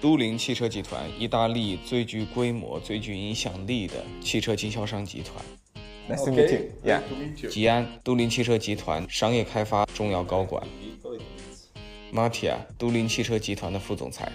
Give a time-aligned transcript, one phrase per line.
[0.00, 5.44] 都灵汽车集团，意大利最具规模、最具影响力的汽车经销商集团。
[6.08, 6.70] Nice to meet you.
[6.84, 7.02] Yeah.
[7.48, 10.64] 吉安，都灵汽车集团商业开发重要高管。
[12.12, 14.30] Mattia，都灵汽车集团的副总裁。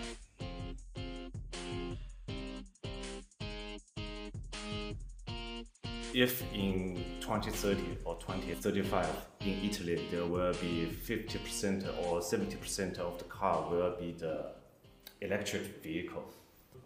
[6.13, 9.05] If in 2030 or 2035
[9.39, 14.53] in Italy there will be 50% or 70% of the car will be the
[15.23, 16.23] electric vehicle.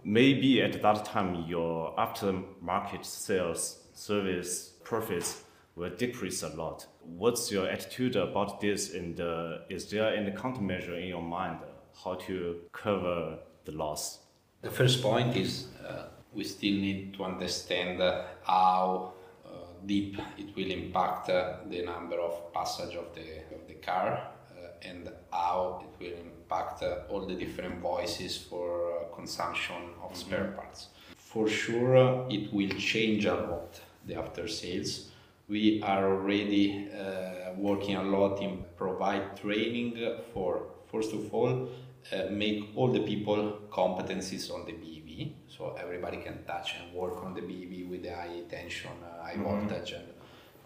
[0.04, 5.44] Maybe at that time your aftermarket sales, service, profits
[5.76, 6.88] will decrease a lot.
[7.02, 11.60] What's your attitude about this and uh, is there any countermeasure in your mind
[12.04, 14.20] how to cover the loss?
[14.62, 19.14] The first point is uh, we still need to understand uh, how
[19.46, 19.50] uh,
[19.86, 24.37] deep it will impact uh, the number of passage of the, of the car
[24.84, 30.16] and how it will impact all the different voices for consumption of mm-hmm.
[30.16, 30.88] spare parts.
[31.18, 35.10] For sure, it will change a lot the after sales.
[35.48, 39.98] We are already uh, working a lot in provide training
[40.34, 41.70] for first of all
[42.12, 47.24] uh, make all the people competencies on the BEV, so everybody can touch and work
[47.24, 49.68] on the BEV with the high tension, uh, high mm-hmm.
[49.68, 50.08] voltage, and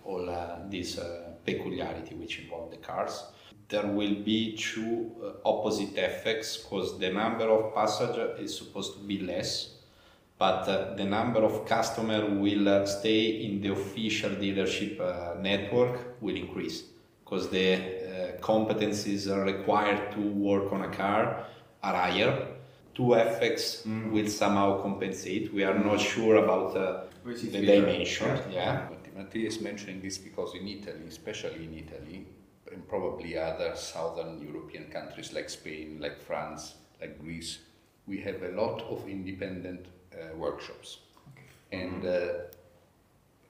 [0.03, 3.23] all uh, uh, peculiarity which involve the cars.
[3.71, 8.99] There will be two uh, opposite effects because the number of passengers is supposed to
[9.11, 9.81] be less
[10.41, 16.19] but uh, the number of customers will uh, stay in the official dealership uh, network
[16.19, 16.77] will increase
[17.23, 21.45] because the uh, competencies required to work on a car
[21.83, 22.47] are higher.
[22.95, 24.11] Two effects mm.
[24.11, 25.53] will somehow compensate.
[25.53, 28.39] We are not sure about uh, the dimension.
[28.49, 28.89] Yeah.
[28.89, 28.89] yeah.
[29.15, 32.25] Mattia is mentioning this because in Italy, especially in Italy,
[32.71, 37.59] and probably other southern European countries like Spain, like France, like Greece,
[38.07, 40.99] we have a lot of independent uh, workshops.
[41.29, 41.83] Okay.
[41.83, 42.27] And uh,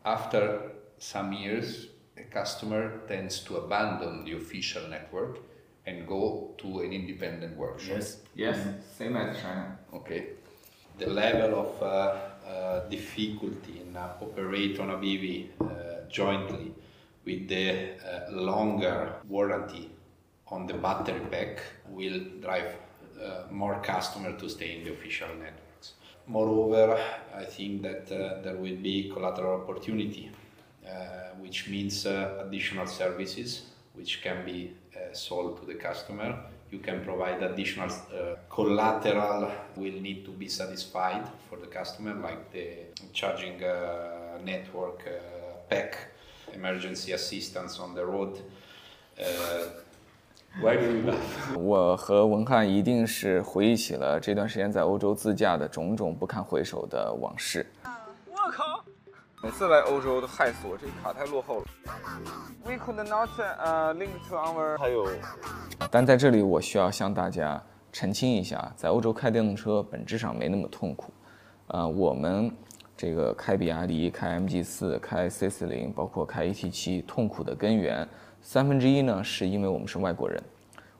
[0.05, 5.39] after some years, a customer tends to abandon the official network
[5.85, 7.97] and go to an independent workshop.
[7.97, 8.57] Yes, yes,
[8.97, 9.77] same as China.
[9.93, 10.27] Okay.
[10.99, 15.65] The level of uh, uh, difficulty in uh, operate on a BEV uh,
[16.09, 16.73] jointly
[17.25, 17.95] with the
[18.31, 19.89] longer warranty
[20.47, 22.75] on the battery pack will drive
[23.51, 25.93] more customer to stay in the official networks.
[26.27, 26.99] Moreover,
[27.35, 30.31] I think that uh, there will be collateral opportunity,
[30.87, 30.89] uh,
[31.39, 36.37] which means uh, additional services which can be uh, sold to the customer.
[36.71, 42.51] You can provide additional uh, collateral will need to be satisfied for the customer, like
[42.53, 42.67] the
[43.11, 45.03] charging uh, network
[45.69, 45.97] pack,
[46.55, 48.35] emergency assistance on the road.
[51.57, 57.65] 我和文翰一定是回忆起了这段时间在欧洲自驾的种种不堪回首的往事。
[58.27, 58.83] 我靠！
[59.41, 61.65] 每次来欧洲都害死我，这卡太落后了。
[62.65, 64.77] We could not uh link to our。
[64.77, 65.07] 还有，
[65.89, 71.13] 但在这里我需要向大家澄清一下，在欧洲开电动车本质上没那么痛苦。
[71.67, 72.51] 呃，我们
[73.01, 78.07] 这个开比亚迪、开 MG 四、开 C 四零，包括开 ET 七，痛苦的根源。
[78.43, 80.39] 三分之一呢，是因为我们是外国人，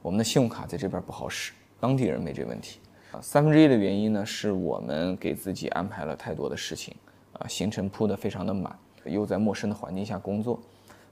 [0.01, 2.79] 我们的信用卡在这边不好使，当地人没这问题。
[3.11, 6.91] 啊，三分之一的原因呢，是我们给自己安排了太多的事情，
[7.33, 8.75] 啊，行程铺得非常的满，
[9.05, 10.59] 又在陌生的环境下工作。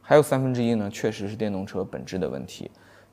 [0.01, 2.71] 还有三分之一呢，确实是电动车本质的问题，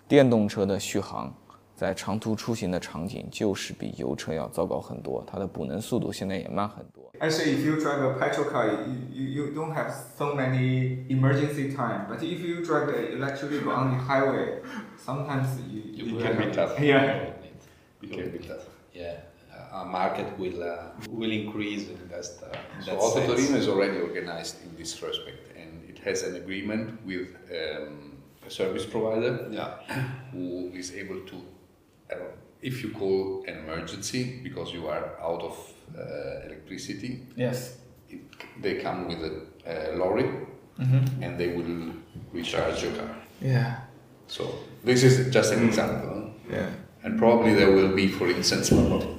[0.09, 1.31] 电动车的续航。
[1.75, 7.11] 在长途出行的场景，就是比油车要糟糕很多，它的补能速度现在也慢很多。
[7.19, 12.07] Actually, if you drive a petrol car, you you you don't have so many emergency time.
[12.09, 14.61] But if you drive an electric vehicle on the highway,
[14.97, 16.79] sometimes you you, can be tough.
[16.79, 17.33] Yeah,
[18.01, 18.66] you can be tough.
[18.94, 19.17] Yeah.
[19.72, 22.25] Our market will uh, will increase in that.
[22.41, 26.99] Uh, so Auto Torino is already organized in this respect, and it has an agreement
[27.05, 29.77] with um, a service provider yeah.
[30.31, 31.35] who is able to
[32.62, 38.20] if you call an emergency because you are out of uh, electricity, yes, it,
[38.60, 40.24] they come with a, a lorry
[40.78, 41.22] mm-hmm.
[41.22, 41.92] and they will
[42.32, 43.16] recharge your car.
[43.41, 43.80] Yeah.
[44.26, 46.30] So this is just an example.
[46.50, 46.68] Yeah.
[47.03, 48.70] And probably there will be, for instance,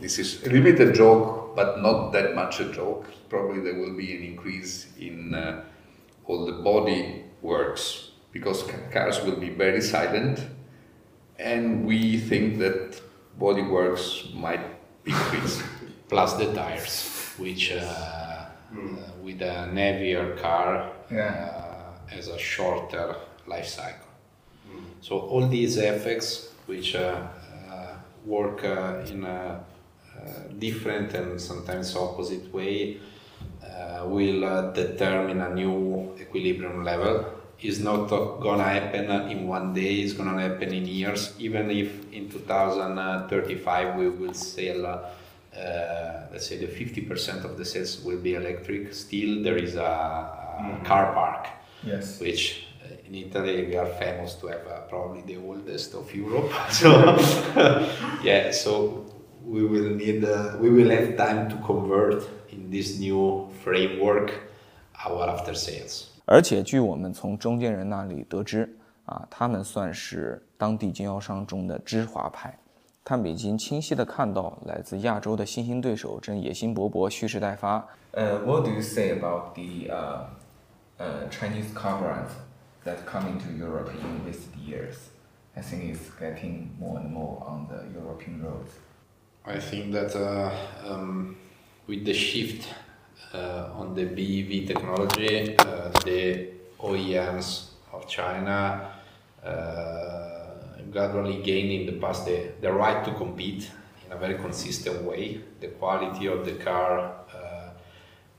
[0.02, 3.06] this is a little bit a joke, but not that much a joke.
[3.30, 5.64] Probably there will be an increase in uh,
[6.26, 10.42] all the body works because cars will be very silent
[11.40, 13.02] and we think that
[13.40, 14.66] bodyworks might
[15.06, 15.64] increase.
[16.10, 18.98] Plus the tires, which uh, mm.
[18.98, 21.52] uh, with a heavier car yeah.
[21.52, 24.08] uh, has a shorter life cycle.
[24.72, 24.84] Mm.
[25.02, 27.28] So all these effects, which uh,
[27.70, 27.96] uh,
[28.26, 29.60] work uh, in a
[30.60, 32.98] different and sometimes opposite way
[33.64, 37.26] uh, will uh, determine a new equilibrium level.
[37.60, 41.34] It's not gonna happen in one day, it's gonna happen in years.
[41.40, 45.02] Even if in 2035 we will sell, uh,
[46.32, 50.62] let's say, the 50% of the sales will be electric, still there is a, a
[50.62, 50.86] mm-hmm.
[50.86, 51.48] car park.
[51.84, 52.20] Yes.
[52.20, 52.68] Which
[53.08, 56.52] in Italy we are famous to have uh, probably the oldest of Europe.
[56.70, 56.90] So
[58.24, 59.06] yeah, so
[59.44, 64.34] we will need uh, we will have time to convert in this new framework
[65.06, 66.17] our after sales.
[66.27, 68.69] 而且据我们从中间人那里得知，
[69.05, 72.57] 啊，他们算是当地经销商中的知华派，
[73.05, 77.87] 他们已经清晰的看到来自亚洲的新兴对手正野心勃勃、蓄势待发。
[78.13, 80.27] 呃，What do you say about the uh,
[80.99, 82.31] uh, Chinese car brands
[82.85, 84.97] that coming to Europe in recent years?
[85.55, 88.71] I think it's getting more and more on the European roads.
[89.45, 90.51] I think that uh,
[90.89, 91.37] um,
[91.87, 92.75] with the shift uh,
[93.34, 96.50] on the BEV technology, uh, the
[96.80, 98.92] OEMs of China
[99.44, 100.48] uh,
[100.92, 103.70] gradually gained in the past the, the right to compete
[104.06, 105.42] in a very consistent way.
[105.60, 107.70] The quality of the car uh,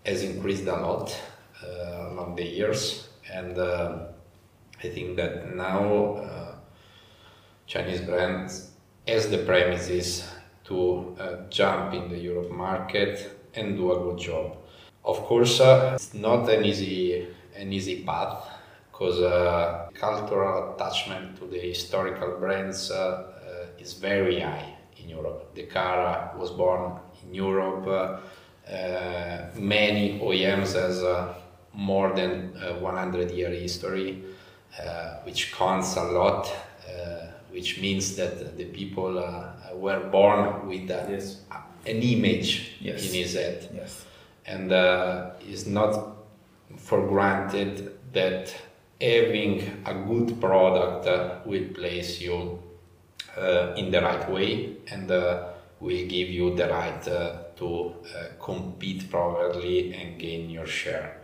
[0.05, 1.17] has increased a lot
[1.63, 6.59] uh, along the years, and I think that now
[7.69, 8.71] Chinese brands,
[9.07, 10.27] as the premises
[10.65, 14.57] to uh, jump in the Europe market and do a good job.
[15.09, 17.27] Of course, uh, it's not an easy
[17.57, 18.45] an easy path
[18.91, 25.55] because uh, cultural attachment to the historical brands uh, uh, is very high in Europe.
[25.55, 27.87] The car was born in Europe.
[27.89, 28.19] Uh,
[29.57, 31.03] many OEMs has
[31.73, 34.23] more than 100 year history,
[35.25, 36.53] which counts a lot
[37.51, 41.41] which means that the people uh, were born with uh, yes.
[41.87, 43.09] an image yes.
[43.09, 43.69] in his head.
[43.75, 44.05] Yes.
[44.49, 46.17] And uh, it's not
[46.77, 48.55] for granted that
[49.01, 52.59] having a good product uh, will place you
[53.37, 55.49] uh, in the right way and uh,
[55.81, 57.03] will give you the right
[57.57, 57.95] to
[58.41, 61.21] compete properly and gain your share.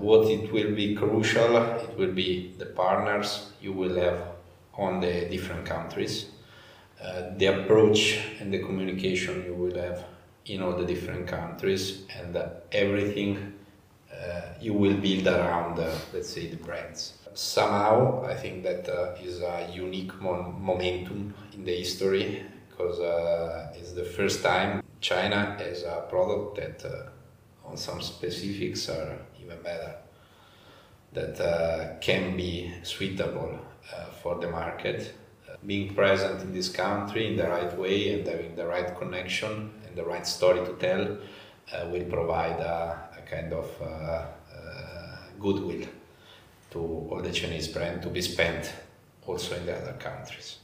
[0.00, 4.20] what it will be crucial, it will be the partners you will have
[4.74, 6.26] on the different countries,
[7.02, 10.04] uh, the approach and the communication you will have
[10.46, 13.54] in all the different countries, and uh, everything
[14.12, 17.14] uh, you will build around, uh, let's say, the brands.
[17.34, 23.72] Somehow, I think that uh, is a unique mon- momentum in the history because uh,
[23.76, 27.10] it's the first time China has a product that,
[27.64, 29.94] on some specifics, are even better
[31.12, 33.58] that can be suitable
[33.92, 35.14] uh, for the market.
[35.48, 39.70] Uh, being present in this country in the right way and having the right connection
[40.00, 41.02] the right story to tell
[41.72, 43.66] uh, will provide a, a kind of
[45.40, 45.86] goodwill
[46.70, 46.78] to
[47.10, 48.72] all the Chinese brand to be spent
[49.26, 50.58] also in the other countries.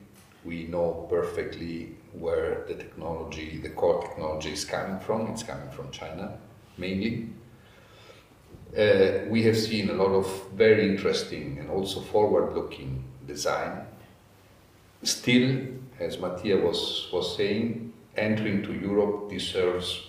[0.44, 5.28] We know perfectly where the technology, the core technology is coming from.
[5.32, 6.38] It's coming from China
[6.78, 7.30] mainly.
[8.76, 13.86] Uh, we have seen a lot of very interesting and also forward looking design.
[15.02, 15.66] Still,
[15.98, 20.06] as Mattia was, was saying, entering to Europe deserves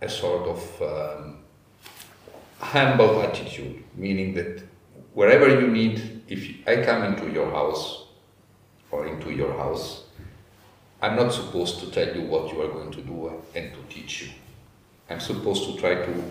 [0.00, 1.38] a sort of um,
[2.58, 4.62] humble attitude, meaning that
[5.12, 8.04] wherever you need, if I come into your house
[8.90, 10.04] or into your house,
[11.02, 14.22] I'm not supposed to tell you what you are going to do and to teach
[14.22, 14.28] you.
[15.10, 16.24] I'm supposed to try to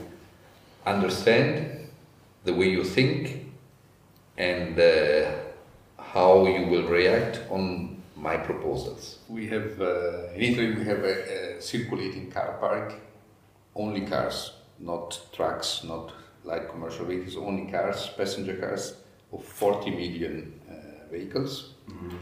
[0.85, 1.89] understand
[2.43, 3.51] the way you think
[4.37, 5.31] and uh,
[5.97, 9.19] how you will react on my proposals.
[9.27, 12.93] We have, uh, in Italy, we have a, a, circulating car park,
[13.75, 16.13] only cars, not trucks, not
[16.45, 18.95] light commercial vehicles, only cars, passenger cars
[19.33, 21.73] of 40 million uh, vehicles.
[21.89, 22.17] Mm-hmm.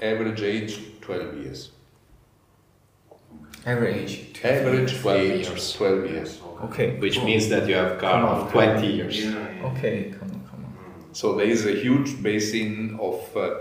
[0.00, 1.70] Average age 12 years.
[3.66, 4.40] Average.
[4.42, 5.72] Average 12 age years.
[5.72, 6.40] 12 years.
[6.64, 6.98] Okay.
[6.98, 7.26] Which cool.
[7.26, 9.24] means that you have car of 20 years.
[9.24, 9.70] Yeah.
[9.70, 10.14] Okay.
[10.18, 11.14] Come on, come on.
[11.14, 13.54] So there is a huge basin of uh,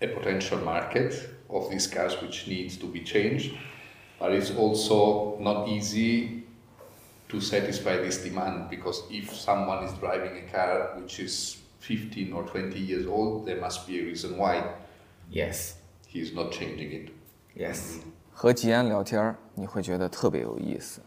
[0.00, 1.14] a potential market
[1.48, 3.54] of these cars which needs to be changed,
[4.18, 6.42] but it's also not easy
[7.28, 12.44] to satisfy this demand because if someone is driving a car which is 15 or
[12.44, 14.62] 20 years old, there must be a reason why.
[15.30, 15.74] Yes.
[16.06, 17.10] He is not changing it.
[17.56, 17.98] Yes.
[18.32, 21.00] 和吉安聊天，你会觉得特别有意思。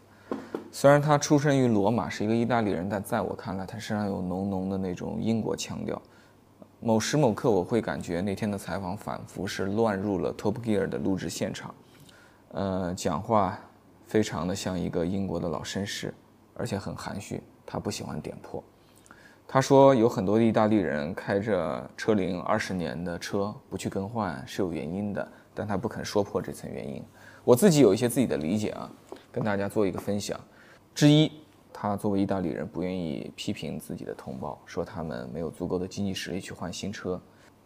[0.70, 6.00] 虽然他出生于罗马，是一个意大利人，但在我看来，他身上有浓浓的那种英国腔调。
[6.85, 11.73] 某时某刻，我会感觉那天的采访仿佛是乱入了《Top Gear》的录制现场。
[12.51, 13.57] 呃，讲话
[14.05, 16.13] 非常的像一个英国的老绅士，
[16.53, 18.61] 而且很含蓄，他不喜欢点破。
[19.47, 27.01] 他说有很多意大利人开着车龄二十年的车不去更换是有原因的，但他不肯说破这层原因。
[27.45, 28.91] 我自己有一些自己的理解啊，
[29.31, 30.37] 跟大家做一个分享。
[30.93, 31.31] 之一，
[31.83, 37.19] 他作为意大利人不愿意批评自己的同胞，说他们没有足够的经济实力去换新车。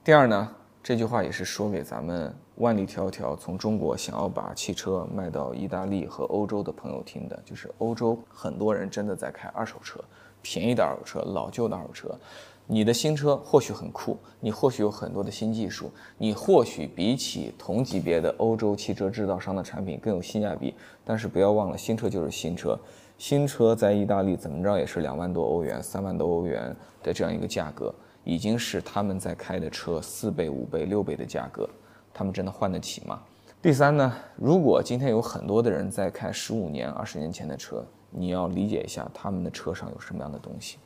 [0.04, 10.04] 第二呢，这句话也是说给咱们万里迢迢从中国想要把汽车卖到意大利和欧洲的朋友听的，就是欧洲很多人真的在开二手车。
[10.42, 12.20] 便宜的二手车，老旧的二手车，
[12.66, 20.74] 你的新车或许很酷，你或许有很多的新技术，你或许比起同级别的欧洲汽车制造商的产品更有性价比。
[21.06, 22.80] 但是不要忘了，新车就是新车，
[23.18, 27.94] 新车在意大利怎么着也是两万多欧元、三万多欧元的这样一个价格，
[28.24, 31.70] 已经是他们在开的车四倍、五倍、六倍的价格，
[32.14, 33.22] 他们真的换得起吗？
[33.62, 37.86] 第三呢，如果今天有很多的人在开十五年、二十年前的车。
[38.10, 40.78] 你要理解一下他们的车上有什么样的东西，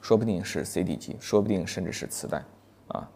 [0.00, 2.42] 说不定是 CD 机，说不定甚至是磁带，
[2.86, 3.10] 啊，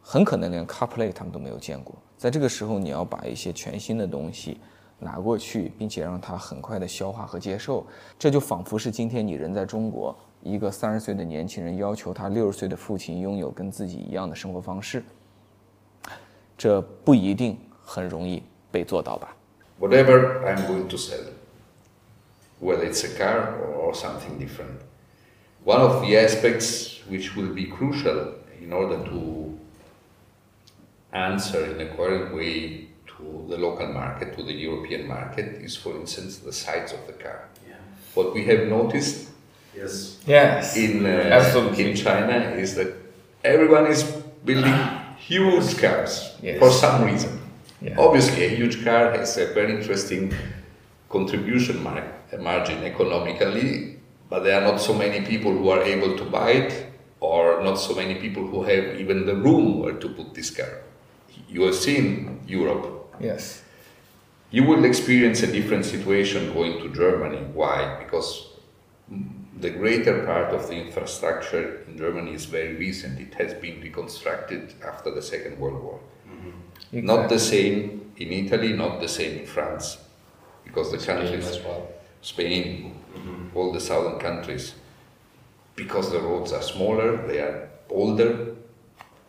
[0.00, 1.96] 很可能连 CarPlay 他们都没有见过。
[2.16, 4.60] 在这个时候，你要把一些全新的东西
[5.01, 7.85] 拿过去，并且让它很快的消化和接受，
[8.17, 15.03] 这就仿佛是今天你人在中国，一个三十岁的年轻人要求他六十岁的父亲拥有跟自己一样的生活方式，
[16.57, 19.35] 这不一定很容易被做到吧？
[19.79, 21.21] Whatever I'm going to sell.
[22.59, 24.81] whether it's a car or something different.
[25.63, 29.57] One of the aspects which will be crucial in order to
[31.11, 32.87] answer in a coherent way
[33.22, 37.12] to the local market, to the European market, is for instance the size of the
[37.12, 37.48] car.
[37.68, 37.76] Yeah.
[38.14, 39.30] What we have noticed
[39.74, 40.18] yes.
[40.26, 40.76] Yes.
[40.76, 42.94] In, uh, in China is that
[43.44, 44.02] everyone is
[44.44, 44.74] building
[45.18, 46.58] huge cars yes.
[46.58, 47.40] for some reason.
[47.80, 47.96] Yeah.
[47.98, 50.32] Obviously, a huge car has a very interesting
[51.08, 52.04] contribution mark
[52.40, 53.98] margin economically,
[54.30, 56.86] but there are not so many people who are able to buy it,
[57.20, 60.82] or not so many people who have even the room where to put this car.
[61.48, 63.01] You have seen Europe.
[63.22, 63.62] Yes.
[64.50, 67.38] You will experience a different situation going to Germany.
[67.54, 67.96] Why?
[68.02, 68.48] Because
[69.58, 73.18] the greater part of the infrastructure in Germany is very recent.
[73.20, 76.00] It has been reconstructed after the Second World War.
[76.28, 76.48] Mm-hmm.
[76.98, 77.02] Exactly.
[77.02, 79.98] Not the same in Italy, not the same in France,
[80.64, 81.88] because the countries as well.
[82.20, 83.56] Spain, mm-hmm.
[83.56, 84.74] all the southern countries,
[85.76, 88.54] because the roads are smaller, they are older,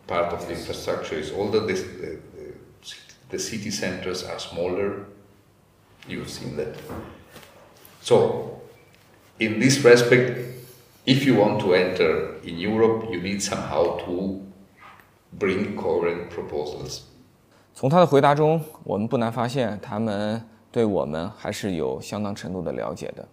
[0.06, 2.18] part of the infrastructure is older, the, the,
[3.30, 5.06] the city centers are smaller.
[6.06, 6.74] You've seen that.
[8.02, 8.60] So,
[9.38, 10.38] in this respect,
[11.06, 14.40] if you want to enter in Europe, you need somehow to
[15.38, 17.00] bring coherent proposals.
[17.74, 20.40] 从他的回答中，我们不难发现，他们
[20.70, 23.26] 对我们还是有相当程度的了解的，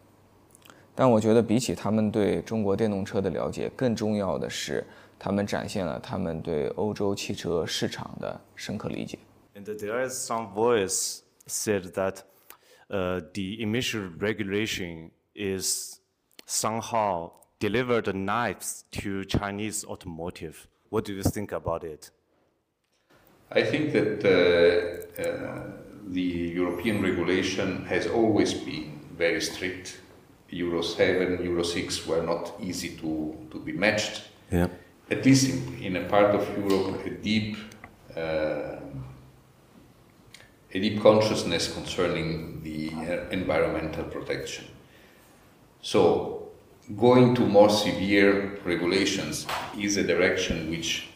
[0.95, 4.83] 但我觉得比起他们对中国电动车的了解，更重要的是
[5.19, 9.19] 他们展现了他们对欧洲汽车市场的深刻理解。
[9.55, 12.23] And there is some voice said that,
[12.89, 15.99] uh, the emission regulation is
[16.45, 20.67] somehow delivered knives to Chinese automotive.
[20.89, 22.11] What do you think about it?
[23.51, 24.25] I think that.
[24.25, 25.61] Uh, uh,
[26.07, 29.99] the European regulation has always been very strict.
[30.49, 34.23] Euro 7, Euro 6 were not easy to, to be matched.
[34.51, 34.67] Yeah.
[35.09, 37.57] At least in, in a part of Europe, a deep,
[38.15, 38.80] uh,
[40.73, 44.65] a deep consciousness concerning the uh, environmental protection.
[45.81, 46.49] So,
[46.97, 49.47] going to more severe regulations
[49.77, 51.09] is a direction which,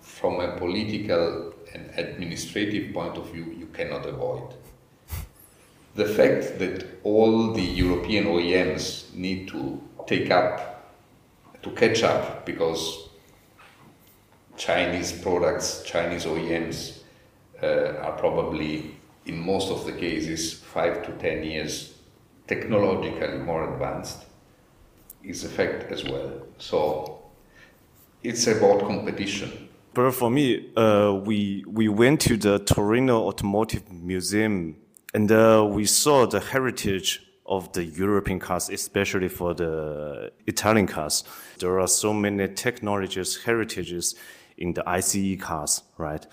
[0.00, 4.54] from a political and administrative point of view you cannot avoid.
[5.94, 10.92] The fact that all the European OEMs need to take up,
[11.62, 13.08] to catch up, because
[14.56, 17.01] Chinese products, Chinese OEMs
[17.62, 21.94] are probably, in most of the cases, five to ten years
[22.46, 24.24] technologically more advanced,
[25.22, 26.42] is a fact as well.
[26.58, 27.22] So
[28.22, 34.76] it's about competition but for me, uh, we we went to the Torino Automotive Museum
[35.12, 41.24] and uh, we saw the heritage of the European cars, especially for the Italian cars.
[41.58, 44.14] There are so many technologies, heritages
[44.56, 46.26] in the ICE cars, right?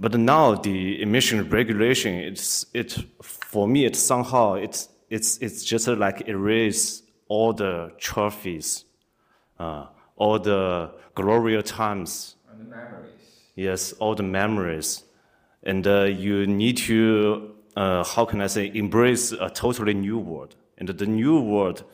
[0.00, 5.86] But now the emission regulation, it's it for me, it's somehow it's it's it's just
[5.88, 8.86] like erase all the trophies,
[9.58, 13.10] uh, all the glorious times And the memories.
[13.54, 15.04] Yes, all the memories.
[15.62, 20.56] And uh, you need to uh, how can I say, embrace a totally new world.
[20.78, 21.84] And the new world,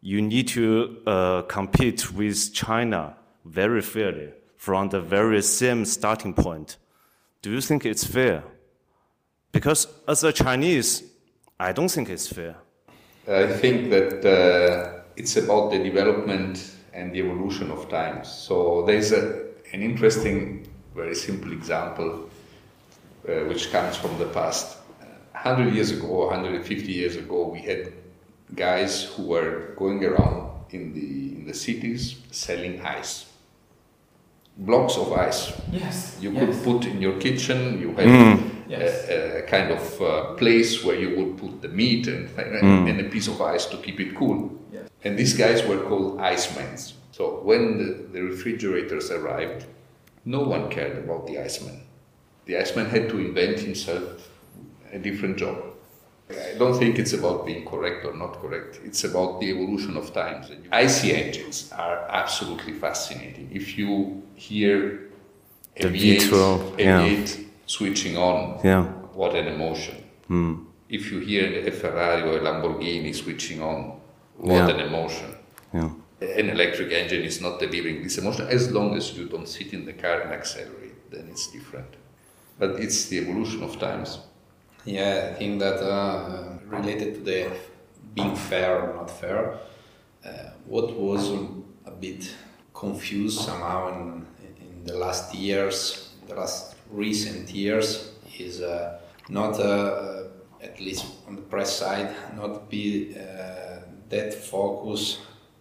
[0.00, 6.76] you need to uh, compete with China very fairly from the very same starting point.
[7.42, 8.42] Do you think it's fair?
[9.50, 11.02] Because as a Chinese,
[11.58, 12.56] I don't think it's fair.
[13.26, 18.28] I think that uh, it's about the development and the evolution of times.
[18.28, 22.28] So there's a, an interesting, very simple example
[23.26, 24.78] uh, which comes from the past.
[25.32, 27.92] 100 years ago, 150 years ago, we had
[28.54, 33.29] guys who were going around in the, in the cities selling ice.
[34.56, 35.52] Blocks of ice.
[35.72, 36.18] Yes.
[36.20, 36.44] You yes.
[36.44, 38.50] could put in your kitchen, you had Mm.
[38.68, 39.08] Yes.
[39.08, 43.08] a, a kind of uh, place where you would put the meat and, and a
[43.08, 44.50] piece of ice to keep it cool.
[44.72, 44.88] Yes.
[45.04, 46.76] And these guys were called icemen.
[47.10, 49.64] So when the, the refrigerators arrived,
[50.24, 51.82] no one cared about the iceman.
[52.46, 54.28] The iceman had to invent himself
[54.92, 55.56] a different job.
[56.32, 58.80] I don't think it's about being correct or not correct.
[58.84, 60.50] It's about the evolution of times.
[60.72, 63.50] IC engines are absolutely fascinating.
[63.52, 65.10] If you hear
[65.80, 67.06] The V8, V12, yeah.
[67.06, 68.84] V8 switching on, Yeah.
[69.14, 69.96] what an emotion.
[70.28, 70.54] Hmm.
[70.88, 73.78] If you hear a Ferrari or a Lamborghini switching on,
[74.36, 74.68] what Yeah.
[74.74, 75.30] an emotion.
[75.72, 75.90] Yeah.
[76.20, 79.84] An electric engine is not delivering this emotion as long as you don't sit in
[79.86, 81.92] the car and accelerate, then it's different.
[82.58, 84.18] But it's the evolution of times.
[84.86, 87.52] Yeah, I think that uh, related to the
[88.14, 89.58] being fair or not fair,
[90.24, 90.28] uh,
[90.64, 91.30] what was
[91.84, 92.34] a bit
[92.72, 94.26] confused somehow in,
[94.58, 100.22] in the last years, the last recent years, is uh, not, uh,
[100.62, 105.18] at least on the press side, not be uh, that focus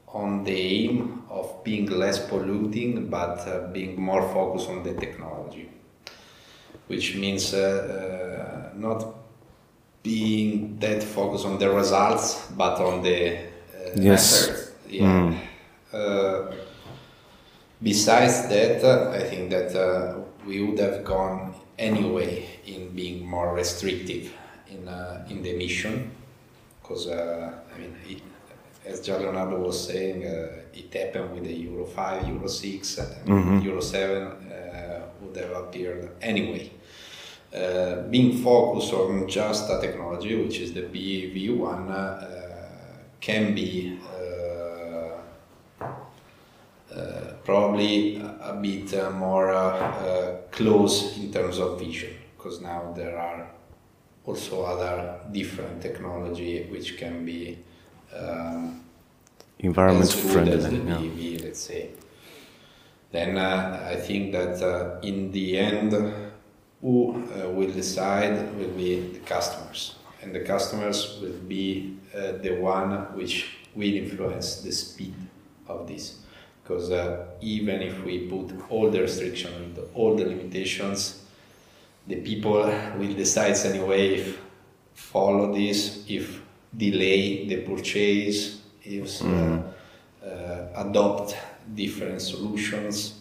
[0.07, 5.69] on the aim of being less polluting, but uh, being more focused on the technology.
[6.87, 7.53] Which means
[8.79, 9.05] not
[10.03, 13.41] being that focused on the results but on the uh,
[13.95, 14.47] Yes.
[14.47, 14.71] methods.
[14.89, 15.33] Yeah.
[15.93, 16.51] Uh,
[17.81, 23.53] besides that, uh, I think that uh, we would have gone anyway in being more
[23.55, 24.31] restrictive
[24.69, 26.11] in uh, in the mission
[26.81, 28.21] because uh, I mean, it,
[28.85, 33.63] as Gian Leonardo was saying, uh, it happened with the Euro five, Euro six, and
[33.63, 36.71] Euro seven uh, would have appeared anyway.
[37.53, 42.27] Uh, being focused on just a technology, which is the BAV1, uh,
[43.19, 45.85] can be uh,
[46.93, 53.17] uh, probably a bit uh, more uh, close in terms of vision, because now there
[53.17, 53.49] are
[54.25, 57.57] also other different technology which can be
[58.15, 58.83] um,
[59.57, 60.57] Environment as friendly.
[60.57, 61.39] the Yeah.
[61.43, 61.89] Let's say.
[63.11, 65.93] Then I think that in the end,
[66.81, 72.51] who uh, will decide will be the customers, and the customers will be uh, the
[72.59, 75.13] one which will influence the speed
[75.67, 76.19] of this.
[76.63, 81.23] Because uh, even if we put all the restrictions all the limitations,
[82.07, 82.63] the people
[82.97, 84.39] will decide anyway if
[84.93, 86.41] follow this, if
[86.75, 89.61] delay the purchase, if uh,
[90.25, 91.35] uh, adopt
[91.75, 93.18] different solutions.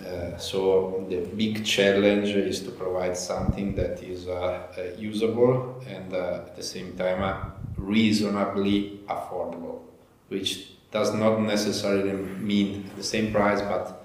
[0.00, 6.12] Uh, so the big challenge is to provide something that is uh, uh, usable and
[6.12, 9.80] uh, at the same time uh, reasonably affordable,
[10.28, 14.04] which does not necessarily mean the same price, but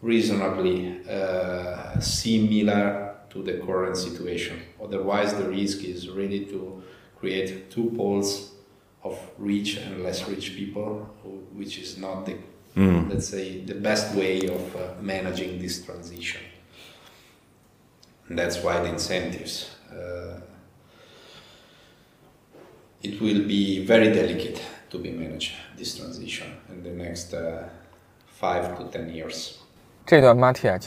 [0.00, 1.00] reasonably
[2.00, 4.60] similar to the current situation.
[4.82, 6.82] Otherwise, the risk is really to
[7.18, 8.52] create two poles
[9.02, 11.00] of rich and less rich people,
[11.52, 12.36] which is not the,
[12.76, 13.10] mm.
[13.10, 16.40] let's say the best way of uh, managing this transition.
[18.28, 20.40] And that's why the incentives uh,
[23.02, 27.68] it will be very delicate to be managed this transition in the next uh,
[28.26, 29.58] five to ten years.
[30.06, 30.78] 这段 Mattia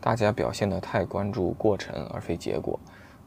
[0.00, 2.78] 大家表现得太关注过程而非结果，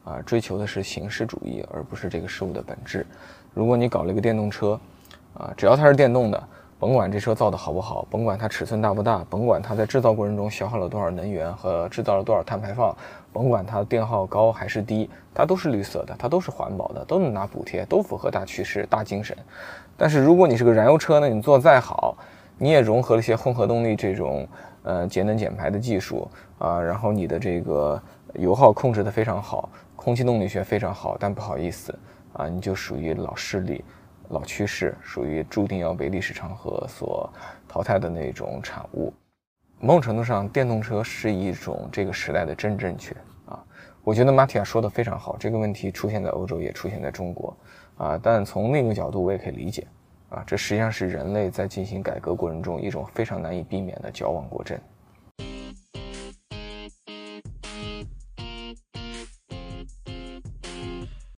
[0.04, 3.06] 啊，追求的是形式主义而不是这个事物的本质。
[3.54, 4.78] 如果你搞了一个电动车，
[5.34, 6.42] 啊，只要它是电动的，
[6.78, 12.96] 甭管这车造的好不好，甭管它尺寸大不大，甭管它在制造过程中消耗了多少能源和制造了多少碳排放，
[13.32, 19.36] 甭管它电耗高还是低，它都是绿色的，它都是环保的，都能拿补贴，都符合大趋势、大精神。
[19.96, 22.16] 但是如果你是个燃油车呢，你做再好，
[22.62, 24.46] 你也融合了一些混合动力这种
[24.84, 28.00] 呃节能减排的技术啊，然后你的这个
[28.34, 31.92] 油耗控制的非常好，空气动力学非常好，但不好意思
[32.34, 33.84] 啊，你就属于老势力。
[34.28, 37.28] 老趋势，属于注定要被历史长河所
[37.68, 39.12] 淘汰的那种产物。
[39.80, 43.12] 某种程度上，电动车是一种这个时代的真正确
[43.44, 43.58] 啊。
[44.04, 47.54] 我觉得马蒂亚说的非常好，这个问题出现在欧洲，也出现在中国
[47.98, 48.18] 啊。
[48.22, 49.84] 但从另一个角度，我也可以理解
[50.32, 50.44] 啊。
[50.46, 54.78] 这实际上是人类在进行改革过程中一种非常难以避免的矫枉过正。